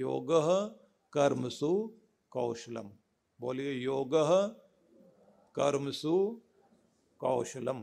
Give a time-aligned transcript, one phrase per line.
[0.00, 0.32] योग
[1.12, 2.00] कर्मसु
[2.30, 2.90] कौशलम।
[3.40, 4.10] बोलिए योग
[5.54, 6.42] कर्मसु
[7.18, 7.80] कौशलम।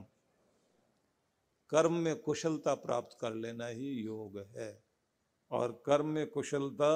[1.69, 4.84] कर्म में कुशलता प्राप्त कर लेना ही योग है।
[5.52, 6.91] और कर्म में कुशलता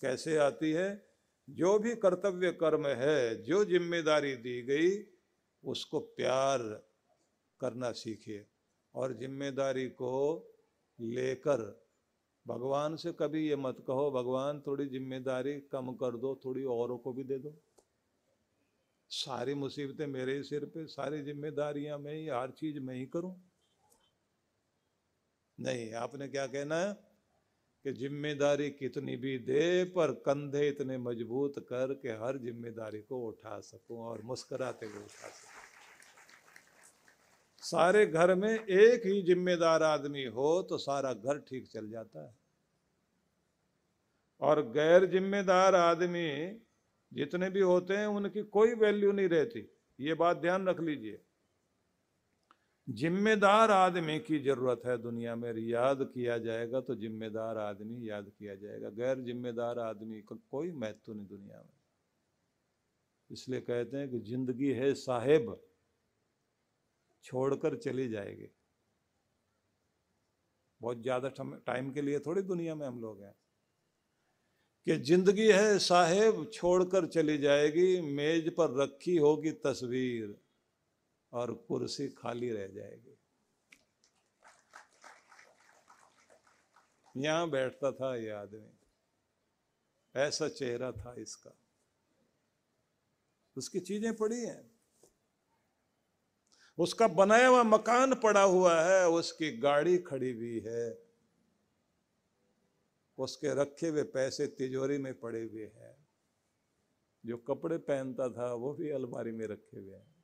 [0.00, 1.06] कैसे आती है?
[1.50, 5.04] जो भी कर्तव्य कर्म है, जो ज़िम्मेदारी दी गई,
[5.64, 6.58] उसको प्यार
[7.60, 8.46] करना सीखिए।
[8.94, 10.14] और ज़िम्मेदारी को
[11.00, 11.85] लेकर
[12.46, 17.12] भगवान से कभी ये मत कहो, भगवान थोड़ी ज़िम्मेदारी कम कर दो, थोड़ी औरों को
[17.12, 17.54] भी दे दो।
[19.10, 23.34] सारी मुसीबतें मेरे ही सिर पे, सारी जिम्मेदारियाँ मैं ही, हर चीज़ मैं ही करूँ।
[25.60, 27.06] नहीं, आपने क्या कहना है?
[27.84, 33.60] कि ज़िम्मेदारी कितनी भी दे, पर कंधे इतने मज़बूत कर के हर ज़िम्मेदारी को उठा
[33.60, 35.65] सकूँ और मुस्कुराते हुए उठा सकूँ।
[37.66, 42.34] सारे घर में एक ही जिम्मेदार आदमी हो तो सारा घर ठीक चल जाता है।
[44.40, 46.28] और गैर जिम्मेदार आदमी
[47.12, 49.68] जितने भी होते हैं, उनकी कोई वैल्यू नहीं रहती।
[49.98, 51.18] ये बात ध्यान रख लीजिए।
[52.88, 58.54] जिम्मेदार आदमी की ज़रूरत है दुनिया में। याद किया जाएगा तो जिम्मेदार आदमी याद किया
[58.56, 61.74] जाएगा। गैर जिम्मेदार आदमी का कोई महत्व नहीं दुनिया में।
[63.30, 65.56] इसलिए कहते हैं कि ज़िंदगी है साहेब।
[67.26, 68.48] छोड़कर चली जाएगी।
[70.80, 71.28] बहुत ज़्यादा
[71.66, 73.34] टाइम के लिए थोड़ी दुनिया में हम लोग हैं।
[74.86, 80.36] कि ज़िंदगी है साहेब, छोड़कर चली जाएगी, मेज पर रखी होगी तस्वीर
[81.32, 83.16] और कुर्सी खाली रह जाएगी।
[87.14, 88.72] यहाँ बैठता था ये आदमी।
[90.14, 91.56] ऐसा चेहरा था इसका।
[93.56, 94.75] उसकी चीज़ें पड़ी हैं।
[96.78, 101.06] उसका बनाया हुआ मकान पड़ा हुआ है, उसकी गाड़ी खड़ी हुई है।
[103.18, 106.06] उसके रखे हुए पैसे तिजोरी में पड़े हुए हैं।
[107.26, 110.16] जो कपड़े पहनता था, वो भी अलमारी में रखे हुए हैं।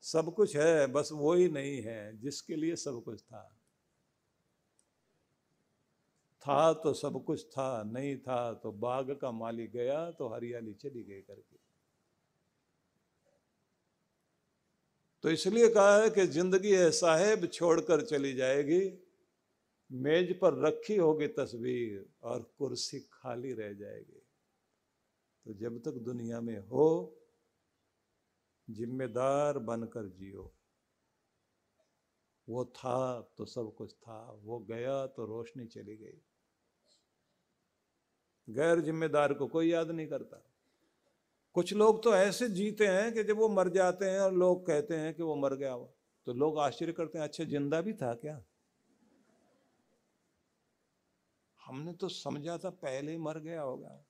[0.00, 3.56] सब कुछ है, बस वो ही नहीं है, जिसके लिए सब कुछ था।
[6.42, 11.02] था तो सब कुछ था, नहीं था तो बाग का मालिक गया तो हरियाली चली
[11.02, 11.69] गई करके।
[15.24, 18.80] तो इसलिए कहा है कि ज़िंदगी है साहेब छोड़कर चली जाएगी।
[19.90, 24.22] मेज पर रखी होगी तस्वीर और कुर्सी खाली रह जाएगी।
[25.46, 27.16] तो जब तक दुनिया में हो,
[28.68, 30.52] जिम्मेदार बनकर जियो।
[32.48, 36.20] वो था तो सब कुछ था, वो गया तो रोशनी चली गई।
[38.48, 40.42] गैर जिम्मेदार को कोई याद नहीं करता।
[41.54, 44.96] कुछ लोग तो ऐसे जीते हैं कि जब वो मर जाते हैं और लोग कहते
[44.96, 45.94] हैं कि वो मर गया वो
[46.26, 48.42] तो लोग आश्चर्य करते हैं अच्छा ज़िंदा भी था क्या?
[51.66, 54.04] हमने तो समझा था पहले ही मर गया होगा।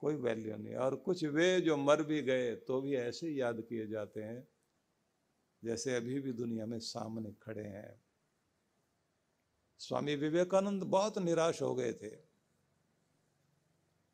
[0.00, 3.86] कोई वैल्यू नहीं। और कुछ वे जो मर भी गए तो भी ऐसे याद किए
[3.86, 4.48] जाते हैं,
[5.62, 8.00] जैसे अभी भी दुनिया में सामने खड़े हैं।
[9.78, 12.25] स्वामी विवेकानंद बहुत निराश हो गए थे।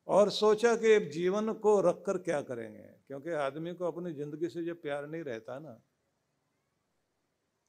[0.09, 2.83] और सोचा कि जीवन को रखकर क्या करेंगे?
[3.07, 5.81] क्योंकि आदमी को अपनी ज़िंदगी से जो प्यार नहीं रहता ना,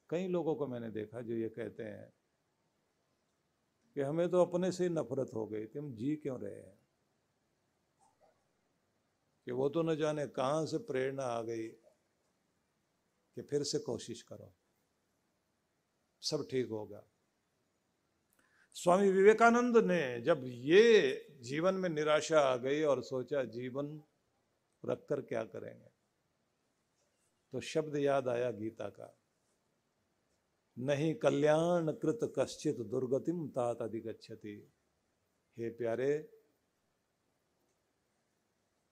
[0.10, 2.12] कई लोगों को मैंने देखा जो ये कहते हैं
[3.96, 6.78] कि हमें तो अपने से ही नफरत हो गई कि हम जी क्यों रहे हैं?
[9.48, 11.68] कि वो तो न जाने कहाँ से प्रेरणा आ गई
[13.38, 14.54] कि फिर से कोशिश करो।
[16.24, 17.04] सब ठीक होगा
[18.76, 21.12] स्वामी विवेकानंद ने जब ये
[21.44, 24.00] जीवन में निराशा आ गई और सोचा, जीवन
[24.84, 25.92] रखकर क्या करेंगे?
[27.54, 29.16] तो शब्द याद आया गीता का।
[30.78, 34.56] नहीं कल्याण कृत कश्चित दुर्गतिम तात अधिगछति
[35.58, 36.14] हे प्यारे,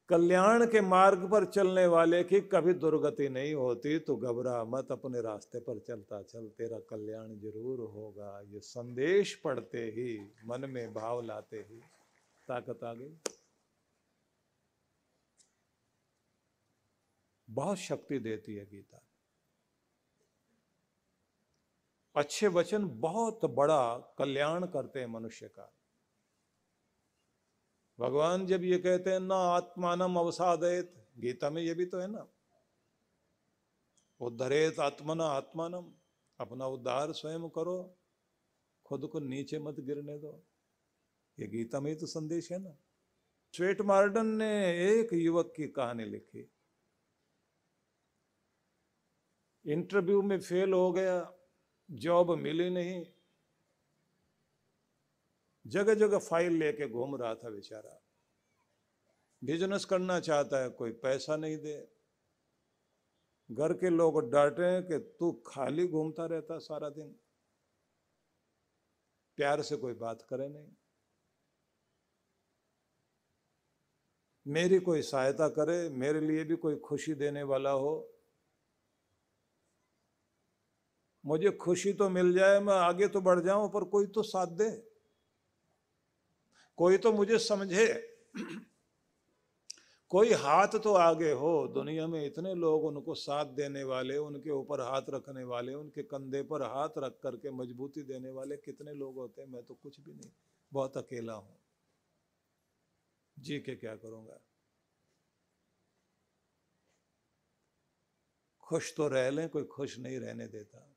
[0.10, 5.22] कल्याण के मार्ग पर चलने वाले की कभी दुर्गति नहीं होती तो घबरा मत, अपने
[5.22, 11.22] रास्ते पर चलता चल, तेरा कल्याण ज़रूर होगा। ये संदेश पढ़ते ही, मन में भाव
[11.22, 11.82] लाते ही।
[12.52, 13.18] ताकत आ गई।
[17.50, 19.02] बहुत शक्ति देती है गीता।
[22.16, 25.74] अच्छे वचन बहुत बड़ा कल्याण करते हैं मनुष्य का।
[28.00, 32.28] भगवान जब ये कहते हैं, ना आत्मानम अवसादयत, गीता में ये भी तो है ना।
[34.20, 35.92] उद्धरेत आत्मना आत्मानम,
[36.40, 37.98] अपना उद्धार स्वयं करो,
[38.86, 40.51] खुद को नीचे मत गिरने दो।
[41.40, 42.78] ये गीता में तो संदेश है ना।
[43.54, 44.50] स्वेट मार्डन ने
[44.90, 46.52] एक युवक की कहानी लिखी।
[49.66, 51.34] इंटरव्यू में फेल हो गया,
[51.92, 53.06] जॉब मिली नहीं।
[55.68, 58.02] जगह जगह फ़ाइल लेके घूम रहा था बेचारा।
[59.44, 61.92] बिज़नेस करना चाहता है, कोई पैसा नहीं दे।
[63.52, 67.16] घर के लोग डांटे कि तू खाली घूमता रहता सारा दिन।
[69.38, 70.76] प्यार से कोई बात करे नहीं।
[74.52, 77.94] मेरी कोई सहायता करे, मेरे लिए भी कोई खुशी देने वाला हो।
[81.26, 84.70] मुझे खुशी तो मिल जाए, मैं आगे तो बढ़ जाऊँ, पर कोई तो साथ दे।
[86.78, 87.88] कोई तो मुझे समझे।
[90.12, 94.82] कोई हाथ तो आगे हो। दुनिया में इतने लोग उनको साथ देने वाले, उनके ऊपर
[94.82, 99.42] हाथ रखने वाले, उनके कंधे पर हाथ रख करके मजबूती देने वाले कितने लोग होते
[99.42, 100.32] हैं, मैं तो कुछ भी नहीं,
[100.72, 101.61] बहुत अकेला हूँ।
[103.42, 104.40] जी के क्या करूँगा?
[108.60, 110.96] खुश तो रह लें, कोई खुश नहीं रहने देता।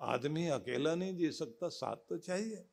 [0.00, 2.68] आदमी अकेला नहीं जी सकता, साथ तो चाहिए।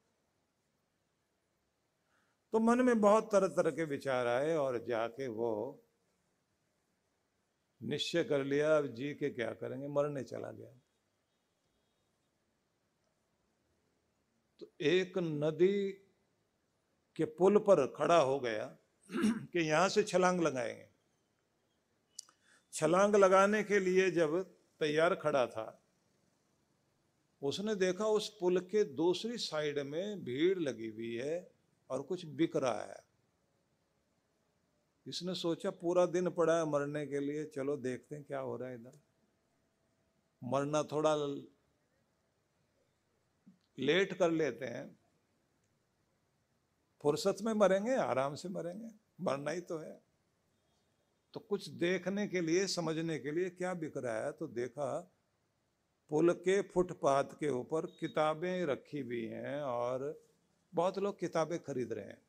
[2.54, 5.84] तो मन में बहुत तरह तरह के विचार आए और जाके वो
[7.82, 9.88] निश्चय कर लिया, अब जी के क्या करेंगे?
[9.88, 10.80] मरने चला गया।
[14.60, 16.07] तो एक नदी
[17.18, 18.66] के पुल पर खड़ा हो गया
[19.12, 20.88] कि यहाँ से छलांग लगाएँगे।
[22.74, 24.42] छलांग लगाने के लिए जब
[24.80, 25.84] तैयार खड़ा था,
[27.42, 31.52] उसने देखा उस पुल के दूसरी साइड में भीड़ लगी हुई है
[31.90, 33.04] और कुछ बिक रहा है।
[35.08, 38.70] इसने सोचा पूरा दिन पड़ा है मरने के लिए, चलो देखते हैं क्या हो रहा
[38.70, 39.00] है इधर।
[40.44, 41.16] मरना थोड़ा
[43.80, 45.00] लेट कर लेते हैं
[47.08, 48.90] फुर्सत में मरेंगे, आराम से मरेंगे,
[49.22, 50.02] मरना ही तो है।
[51.34, 54.32] तो कुछ देखने के लिए, समझने के लिए क्या बिक रहा है?
[54.32, 55.12] तो देखा,
[56.10, 60.26] पुल के फुटपाथ के ऊपर किताबें रखी हुई हैं और
[60.74, 62.22] बहुत लोग किताबें खरीद रहे हैं।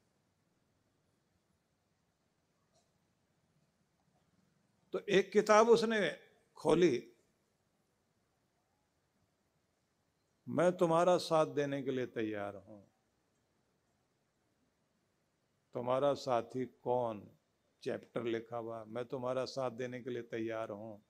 [4.92, 6.18] तो एक किताब उसने
[6.56, 7.12] खोली।
[10.48, 12.97] मैं तुम्हारा साथ देने के लिए तैयार हूँ।
[15.78, 17.30] तुम्हारा साथी कौन?
[17.82, 21.02] चैप्टर लिखा हुआ, मैं तुम्हारा साथ देने के लिए तैयार हूँ।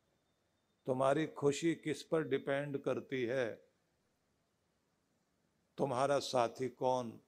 [0.86, 3.68] तुम्हारी खुशी किस पर डिपेंड करती है?
[5.78, 7.20] तुम्हारा साथी कौन?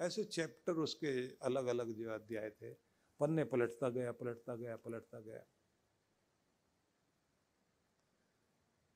[0.00, 2.70] ऐसे चैप्टर उसके अलग अलग जो अध्याय थे।
[3.20, 5.44] पन्ने पलटता गया पलटता गया पलटता गया।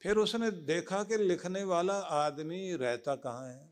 [0.02, 3.69] फिर उसने देखा कि लिखने वाला आदमी रहता कहाँ है?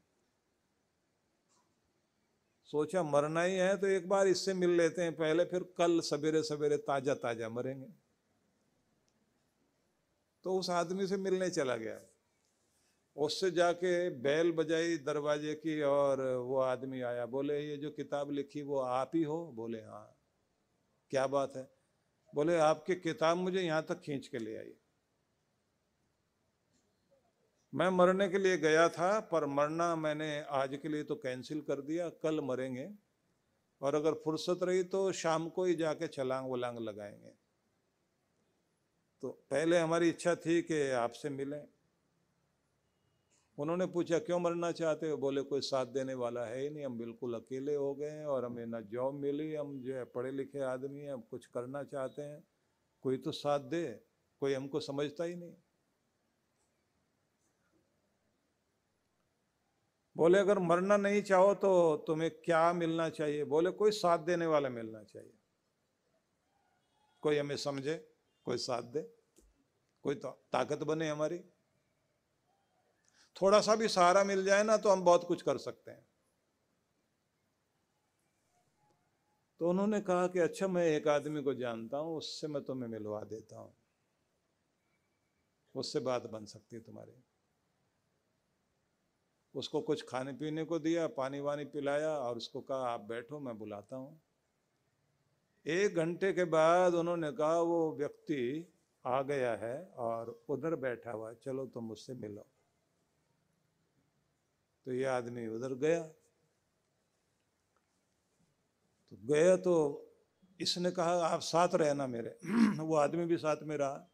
[2.72, 6.42] सोचा मरना ही है तो एक बार इससे मिल लेते हैं, पहले फिर कल सवेरे
[6.42, 7.86] सवेरे ताज़ा ताज़ा मरेंगे।
[10.44, 12.00] तो उस आदमी से मिलने चला गया।
[13.16, 18.62] उससे जाके बैल बजाई दरवाजे की और वो आदमी आया, बोले, ये जो किताब लिखी
[18.62, 19.44] वो आप ही हो?
[19.52, 20.16] बोले हाँ।
[21.12, 21.68] क्या बात है?
[22.32, 24.72] बोले, आपकी किताब मुझे यहाँ तक खींच के ले आई
[27.74, 31.80] मैं मरने के लिए गया था, पर मरना मैंने आज के लिए तो कैंसिल कर
[31.80, 32.90] दिया, कल मरेंगे।
[33.82, 37.30] और अगर फुर्सत रही तो शाम को ही जाके छलांग वलांग लगाएँगे।
[39.22, 41.68] तो पहले हमारी इच्छा थी कि आपसे मिलें।
[43.58, 45.16] उन्होंने पूछा, क्यों मरना चाहते हो?
[45.16, 48.44] बोले, कोई साथ देने वाला है ही नहीं, हम बिल्कुल अकेले हो गए हैं और
[48.44, 52.22] हमें ना जॉब मिली, हम जो है पढ़े लिखे आदमी हैं, हम कुछ करना चाहते
[52.22, 52.44] हैं।
[53.02, 54.00] कोई तो साथ दे,
[54.40, 55.54] कोई हमको समझता ही नहीं।
[60.18, 63.44] बोले, अगर मरना नहीं चाहो तो तुम्हें क्या मिलना चाहिए?
[63.44, 65.32] बोले, कोई साथ देने वाला मिलना चाहिए।
[67.22, 67.94] कोई हमें समझे,
[68.44, 69.02] कोई साथ दे,
[70.02, 71.38] कोई तो ताकत बने हमारी।
[73.36, 76.06] थोड़ा सा भी सहारा मिल जाए ना तो हम बहुत कुछ कर सकते हैं।
[79.60, 83.20] तो उन्होंने कहा कि अच्छा मैं एक आदमी को जानता हूँ, उससे मैं तुम्हें मिलवा
[83.20, 83.74] देता हूँ।
[85.74, 87.22] उससे बात बन सकती है तुम्हारी।
[89.54, 93.58] उसको कुछ खाने पीने को दिया पानी वानी पिलाया और उसको कहा, आप बैठो, मैं
[93.58, 94.20] बुलाता हूँ।
[95.66, 98.72] एक घंटे के बाद उन्होंने कहा, वो व्यक्ति
[99.06, 102.46] आ गया है और उधर बैठा हुआ है। चलो तुम मुझसे मिलो।
[104.84, 106.02] तो ये आदमी उधर गया।
[109.10, 110.04] तो गया तो
[110.60, 112.38] इसने कहा, आप साथ रहना मेरे।
[112.78, 114.08] वो आदमी भी साथ में रहा।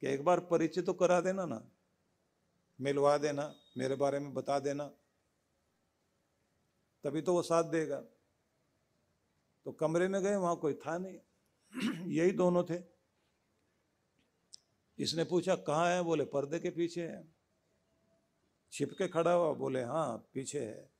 [0.00, 1.68] कि एक बार परिचय तो करा देना ना।
[2.82, 4.86] मिलवा देना, मेरे बारे में बता देना,
[7.04, 8.00] तभी तो वो साथ देगा।
[9.64, 11.18] तो कमरे में गए, वहाँ कोई था नहीं।
[12.10, 12.82] यही दोनों थे।
[14.98, 16.02] इसने पूछा, कहाँ है?
[16.02, 17.34] बोले, पर्दे के पीछे है।
[18.72, 20.92] छिपके खड़ा हुआ, बोले हाँ पीछे है।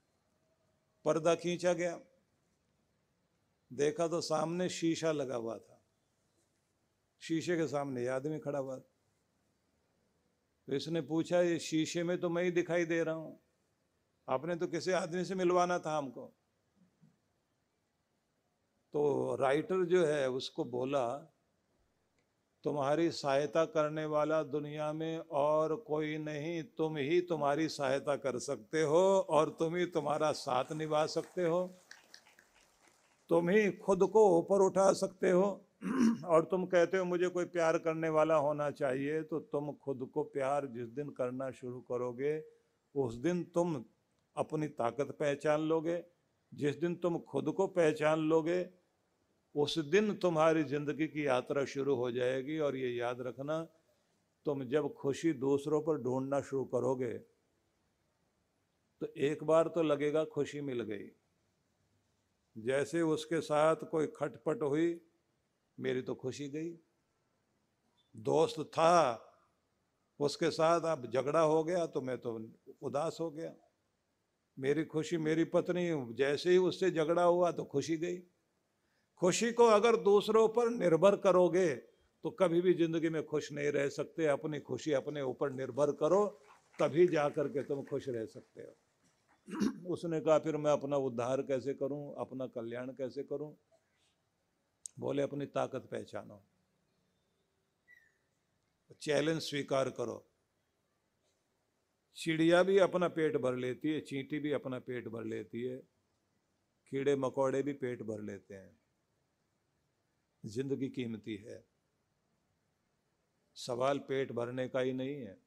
[1.05, 2.01] पर्दा खींचा गया।
[3.73, 5.83] देखा तो सामने शीशा लगा हुआ था।
[7.21, 8.79] शीशे के सामने आदमी खड़ा हुआ
[10.73, 13.41] तो इसने पूछा, ये शीशे में तो मैं ही दिखाई दे रहा हूँ।
[14.29, 16.33] आपने तो किसी आदमी से मिलवाना था हमको।
[18.93, 21.09] तो राइटर जो है, उसको बोला,
[22.64, 28.83] तुम्हारी सहायता करने वाला दुनिया में और कोई नहीं, तुम ही तुम्हारी सहायता कर सकते
[28.83, 31.83] हो और तुम ही तुम्हारा साथ निभा सकते हो।
[33.29, 35.64] तुम ही खुद को ऊपर उठा सकते हो
[36.27, 40.23] और तुम कहते हो, मुझे कोई प्यार करने वाला होना चाहिए तो तुम खुद को
[40.25, 42.43] प्यार जिस दिन करना शुरू करोगे,
[42.95, 43.85] उस दिन तुम
[44.37, 46.03] अपनी ताकत पहचान लोगे।
[46.53, 48.67] जिस दिन तुम खुद को पहचान लोगे,
[49.55, 53.61] उस दिन तुम्हारी ज़िंदगी की यात्रा शुरू हो जाएगी। और ये याद रखना,
[54.47, 57.12] तुम जब खुशी दूसरों पर ढूंढना शुरू करोगे
[59.01, 61.07] तो एक बार तो लगेगा खुशी मिल गई।
[62.57, 64.93] जैसे उसके साथ कोई खटपट हुई
[65.83, 66.71] मेरी तो खुशी गई।
[68.15, 69.29] दोस्त था,
[70.21, 72.39] उसके साथ अब झगड़ा हो गया तो मैं तो
[72.83, 73.55] उदास हो गया।
[74.59, 78.19] मेरी खुशी मेरी पत्नी, जैसे ही उससे झगड़ा हुआ तो खुशी गई।
[79.21, 81.75] खुशी को अगर दूसरों पर निर्भर करोगे
[82.25, 86.27] तो कभी भी ज़िंदगी में खुश नहीं रह सकते। अपनी खुशी अपने ऊपर निर्भर करो,
[86.79, 88.75] तभी जा करके तुम खुश रह सकते हो।
[89.93, 92.15] उसने कहा, फिर मैं अपना उद्धार कैसे करूँ?
[92.19, 93.57] अपना कल्याण कैसे करूँ?
[94.99, 96.43] बोले, अपनी ताकत पहचानो।
[99.03, 100.29] चैलेंज स्वीकार करो।
[102.17, 105.79] चिड़िया भी अपना पेट भर लेती है, चींटी भी अपना पेट भर लेती है,
[106.87, 108.81] कीड़े मकोड़े भी पेट भर लेते हैं।
[110.47, 111.65] ज़िंदगी कीमती है।
[113.55, 115.39] सवाल पेट भरने का ही नहीं है।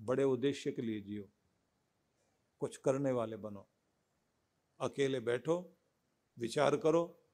[0.00, 1.28] बड़े उद्देश्य के लिए जियो।
[2.60, 3.68] कुछ करने वाले बनो।
[4.80, 5.76] अकेले बैठो,
[6.38, 7.25] विचार करो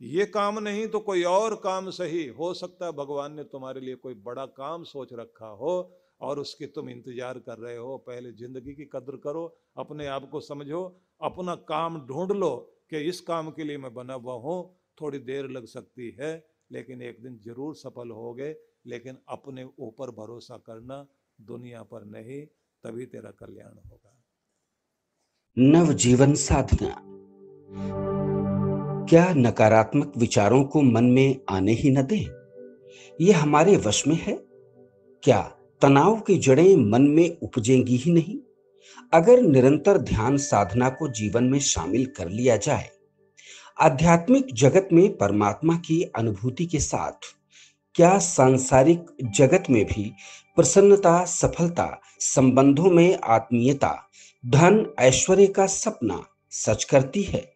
[0.00, 3.94] ये काम नहीं तो कोई और काम सही। हो सकता है भगवान ने तुम्हारे लिए
[3.96, 5.72] कोई बड़ा काम सोच रखा हो
[6.20, 9.44] और उसके तुम इंतज़ार कर रहे हो। पहले ज़िंदगी की कदर करो,
[9.76, 10.82] अपने आप को समझो,
[11.20, 12.54] अपना काम ढूंढ लो
[12.90, 14.58] कि इस काम के लिए मैं बना हुआ हूँ।
[15.00, 18.54] थोड़ी देर लग सकती है, लेकिन एक दिन ज़रूर सफल होगे।
[18.86, 21.06] लेकिन अपने ऊपर भरोसा करना
[21.38, 22.44] दुनिया पर नहीं,
[22.84, 24.12] तभी तेरा कल्याण होगा।
[25.56, 26.94] नवजीवन साधना।
[29.08, 32.26] क्या नकारात्मक विचारों को मन में आने ही न दें?
[33.20, 34.32] ये हमारे वश में है।
[35.22, 38.38] क्या तनाव की जड़ें मन में उपजेंगी ही नहीं?
[39.12, 42.90] अगर निरंतर ध्यान साधना को जीवन में शामिल कर लिया जाए,
[43.80, 47.36] आध्यात्मिक जगत में परमात्मा की अनुभूति के साथ,
[47.94, 50.12] क्या सांसारिक जगत में भी
[50.56, 54.08] प्रसन्नता, सफलता, संबंधों में आत्मीयता,
[54.46, 57.55] धन, ऐश्वर्य का सपना सच करती है?